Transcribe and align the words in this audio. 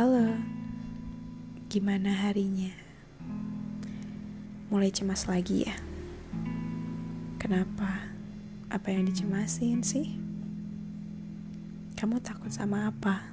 Halo, 0.00 0.32
gimana 1.68 2.08
harinya? 2.08 2.72
Mulai 4.72 4.88
cemas 4.96 5.28
lagi 5.28 5.68
ya? 5.68 5.76
Kenapa? 7.36 8.08
Apa 8.72 8.96
yang 8.96 9.04
dicemasin 9.04 9.84
sih? 9.84 10.16
Kamu 12.00 12.16
takut 12.24 12.48
sama 12.48 12.88
apa? 12.88 13.28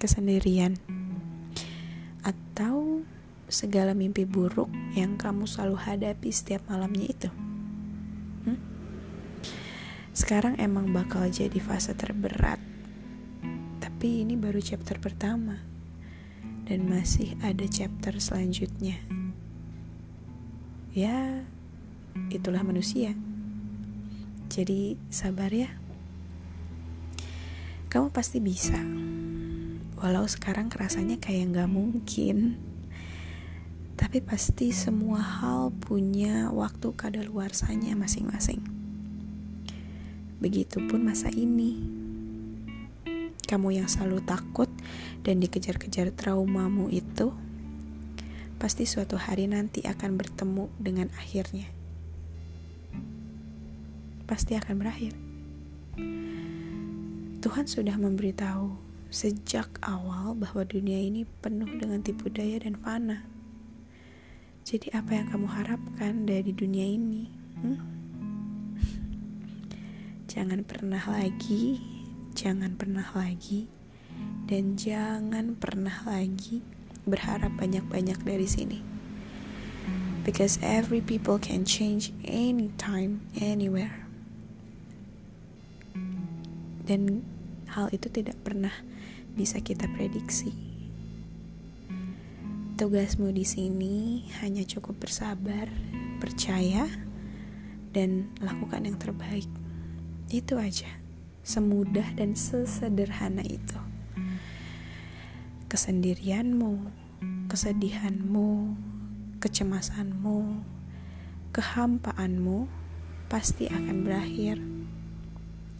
Kesendirian? 0.00 0.80
Atau 2.24 3.04
segala 3.52 3.92
mimpi 3.92 4.24
buruk 4.24 4.72
yang 4.96 5.20
kamu 5.20 5.44
selalu 5.44 5.84
hadapi 5.84 6.32
setiap 6.32 6.64
malamnya 6.64 7.12
itu? 7.12 7.30
Hmm? 8.48 8.56
Sekarang 10.16 10.56
emang 10.56 10.96
bakal 10.96 11.28
jadi 11.28 11.60
fase 11.60 11.92
terberat 11.92 12.72
tapi 13.84 14.24
ini 14.24 14.36
baru 14.36 14.60
chapter 14.64 14.96
pertama 15.00 15.73
dan 16.64 16.88
masih 16.88 17.36
ada 17.44 17.68
chapter 17.68 18.16
selanjutnya. 18.16 18.96
Ya, 20.96 21.44
itulah 22.32 22.64
manusia. 22.64 23.12
Jadi 24.48 24.96
sabar 25.12 25.52
ya. 25.52 25.68
Kamu 27.92 28.10
pasti 28.10 28.40
bisa. 28.40 28.78
Walau 30.00 30.26
sekarang 30.26 30.72
kerasanya 30.72 31.20
kayak 31.20 31.54
nggak 31.54 31.70
mungkin. 31.70 32.58
Tapi 33.94 34.18
pasti 34.24 34.74
semua 34.74 35.22
hal 35.22 35.70
punya 35.70 36.50
waktu 36.50 36.90
kadaluarsanya 36.94 37.94
masing-masing. 37.94 38.62
Begitupun 40.42 41.06
masa 41.06 41.30
ini 41.30 41.78
kamu 43.44 43.80
yang 43.80 43.88
selalu 43.88 44.24
takut 44.24 44.68
dan 45.24 45.40
dikejar-kejar 45.40 46.12
traumamu 46.12 46.88
itu, 46.92 47.32
pasti 48.56 48.88
suatu 48.88 49.20
hari 49.20 49.48
nanti 49.48 49.84
akan 49.84 50.16
bertemu 50.16 50.72
dengan 50.80 51.08
akhirnya. 51.20 51.68
Pasti 54.24 54.56
akan 54.56 54.74
berakhir. 54.80 55.12
Tuhan 57.44 57.68
sudah 57.68 58.00
memberitahu 58.00 58.72
sejak 59.12 59.68
awal 59.84 60.32
bahwa 60.34 60.64
dunia 60.64 60.96
ini 60.96 61.28
penuh 61.44 61.68
dengan 61.76 62.00
tipu 62.00 62.32
daya 62.32 62.56
dan 62.58 62.74
fana. 62.80 63.22
Jadi 64.64 64.90
apa 64.96 65.12
yang 65.12 65.28
kamu 65.28 65.48
harapkan 65.52 66.24
dari 66.24 66.50
dunia 66.56 66.88
ini? 66.88 67.28
Hmm? 67.60 67.78
Jangan 70.32 70.64
pernah 70.64 71.04
lagi 71.04 71.94
jangan 72.44 72.76
pernah 72.76 73.08
lagi 73.16 73.64
dan 74.44 74.76
jangan 74.76 75.56
pernah 75.56 76.04
lagi 76.04 76.60
berharap 77.08 77.56
banyak-banyak 77.56 78.20
dari 78.20 78.44
sini. 78.44 78.84
Because 80.28 80.60
every 80.60 81.00
people 81.00 81.40
can 81.40 81.64
change 81.64 82.12
anytime, 82.28 83.24
anywhere. 83.40 84.04
Dan 86.84 87.24
hal 87.72 87.88
itu 87.96 88.12
tidak 88.12 88.36
pernah 88.44 88.72
bisa 89.32 89.64
kita 89.64 89.88
prediksi. 89.96 90.52
Tugasmu 92.76 93.32
di 93.32 93.48
sini 93.48 94.28
hanya 94.44 94.68
cukup 94.68 95.00
bersabar, 95.00 95.72
percaya, 96.20 96.92
dan 97.96 98.28
lakukan 98.44 98.84
yang 98.84 99.00
terbaik. 99.00 99.48
Itu 100.28 100.60
aja 100.60 101.03
semudah 101.44 102.08
dan 102.16 102.32
sesederhana 102.32 103.44
itu. 103.44 103.76
Kesendirianmu, 105.68 106.88
kesedihanmu, 107.52 108.50
kecemasanmu, 109.44 110.64
kehampaanmu 111.52 112.66
pasti 113.28 113.68
akan 113.68 113.96
berakhir. 114.08 114.56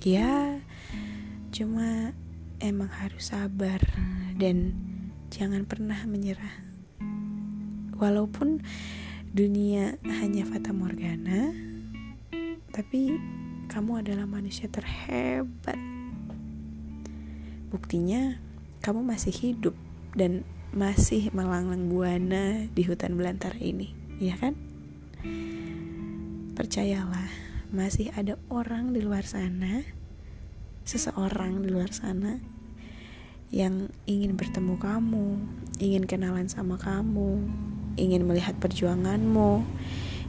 Ya, 0.05 0.61
cuma 1.49 2.13
emang 2.61 2.93
harus 2.93 3.33
sabar 3.33 3.81
dan 4.37 4.77
jangan 5.33 5.65
pernah 5.65 5.97
menyerah. 6.05 6.61
Walaupun 7.97 8.61
dunia 9.33 9.97
hanya 10.05 10.45
fata 10.45 10.77
morgana, 10.77 11.57
tapi 12.69 13.17
kamu 13.67 14.05
adalah 14.05 14.29
manusia 14.29 14.69
terhebat. 14.69 15.77
Buktinya, 17.73 18.39
kamu 18.85 19.03
masih 19.03 19.33
hidup 19.35 19.75
dan 20.15 20.47
masih 20.71 21.31
melanglang 21.35 21.91
buana 21.91 22.67
di 22.71 22.83
hutan 22.87 23.19
belantara 23.19 23.59
ini, 23.59 23.91
ya 24.23 24.39
kan? 24.39 24.55
Percayalah, 26.55 27.31
masih 27.75 28.15
ada 28.15 28.39
orang 28.53 28.95
di 28.95 29.03
luar 29.03 29.27
sana, 29.27 29.83
seseorang 30.87 31.65
di 31.65 31.69
luar 31.73 31.91
sana 31.91 32.39
yang 33.55 33.91
ingin 34.11 34.35
bertemu 34.35 34.75
kamu, 34.79 35.39
ingin 35.79 36.05
kenalan 36.11 36.51
sama 36.51 36.75
kamu, 36.75 37.43
ingin 37.95 38.27
melihat 38.27 38.59
perjuanganmu, 38.59 39.63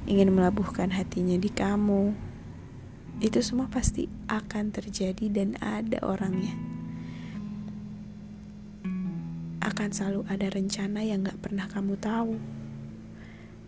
ingin 0.06 0.30
melabuhkan 0.30 0.94
hatinya 0.94 1.34
di 1.38 1.50
kamu, 1.50 2.14
itu 3.24 3.40
semua 3.40 3.72
pasti 3.72 4.12
akan 4.28 4.76
terjadi 4.76 5.32
dan 5.32 5.56
ada 5.64 6.04
orangnya. 6.04 6.56
Akan 9.64 9.90
selalu 9.92 10.28
ada 10.28 10.48
rencana 10.52 11.02
yang 11.02 11.24
gak 11.26 11.40
pernah 11.42 11.66
kamu 11.72 11.96
tahu. 11.98 12.36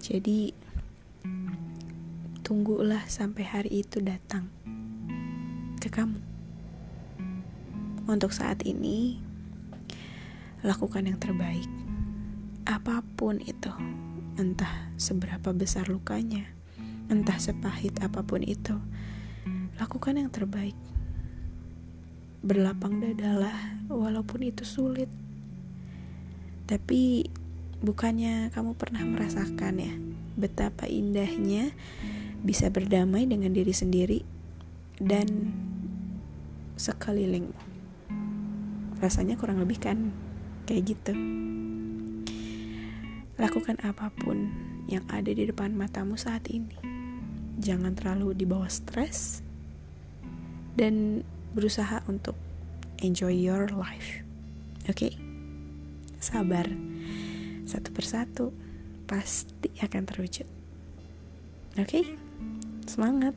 Jadi 0.04 0.52
tunggulah 2.44 3.04
sampai 3.08 3.44
hari 3.44 3.72
itu 3.84 4.04
datang 4.04 4.48
ke 5.80 5.90
kamu. 5.92 6.20
Untuk 8.08 8.32
saat 8.32 8.64
ini 8.64 9.20
lakukan 10.64 11.08
yang 11.08 11.20
terbaik. 11.20 11.68
Apa 12.68 13.00
pun 13.16 13.40
itu 13.40 13.72
entah 14.38 14.92
seberapa 15.00 15.50
besar 15.56 15.90
lukanya 15.90 16.58
entah 17.08 17.40
sepahit 17.40 18.04
apa 18.04 18.22
pun 18.22 18.44
itu 18.44 18.76
Lakukan 19.98 20.22
yang 20.22 20.30
terbaik. 20.30 20.78
Berlapang 22.46 23.02
dadalah 23.02 23.82
walaupun 23.90 24.46
itu 24.46 24.62
sulit. 24.62 25.10
Tapi 26.70 27.26
bukannya 27.82 28.54
kamu 28.54 28.78
pernah 28.78 29.02
merasakan 29.02 29.82
ya 29.82 29.98
betapa 30.38 30.86
indahnya 30.86 31.74
bisa 32.46 32.70
berdamai 32.70 33.26
dengan 33.26 33.50
diri 33.50 33.74
sendiri 33.74 34.22
dan 35.02 35.50
sekelilingmu. 36.78 37.58
Rasanya 39.02 39.34
kurang 39.34 39.66
lebih 39.66 39.82
kan 39.82 40.14
kayak 40.70 40.94
gitu. 40.94 41.18
Lakukan 43.42 43.82
apa 43.82 44.14
pun 44.14 44.46
yang 44.86 45.10
ada 45.10 45.34
di 45.34 45.42
depan 45.42 45.74
matamu 45.74 46.22
saat 46.22 46.46
ini. 46.54 46.78
Jangan 47.58 47.98
terlalu 47.98 48.38
dibawa 48.38 48.70
stres 48.70 49.47
dan 50.78 51.26
berusaha 51.58 52.06
untuk 52.06 52.38
enjoy 53.02 53.34
your 53.34 53.68
life. 53.74 54.22
Oke, 54.88 55.10
okay? 55.10 55.14
sabar, 56.22 56.70
satu 57.68 57.90
persatu 57.92 58.46
pasti 59.10 59.74
akan 59.82 60.04
terwujud. 60.06 60.48
Oke, 61.82 61.84
okay? 61.84 62.06
semangat. 62.86 63.36